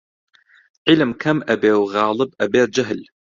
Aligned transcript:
عیلم 0.87 1.11
کەم 1.21 1.37
ئەبێ 1.49 1.73
و 1.77 1.87
غاڵب 1.93 2.31
ئەبێ 2.41 2.63
جەهل 2.75 3.01